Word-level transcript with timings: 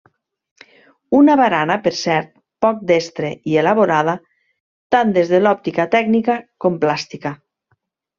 Una 1.17 1.33
barana, 1.41 1.75
per 1.87 1.91
cert, 1.99 2.31
poc 2.65 2.79
destre 2.91 3.29
i 3.51 3.57
elaborada, 3.63 4.15
tant 4.95 5.13
des 5.19 5.29
de 5.35 5.43
l'òptica 5.45 5.87
tècnica 5.97 6.39
com 6.67 6.81
plàstica. 6.87 7.35